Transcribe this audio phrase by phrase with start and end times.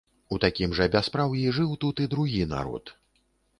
[0.35, 2.97] У такім жа бяспраўі жыў тут і другі народ.